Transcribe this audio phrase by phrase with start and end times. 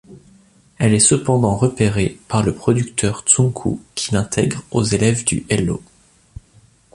[0.79, 5.79] Elle est cependant repérée par le producteur Tsunku qui l'intègre aux élèves du Hello!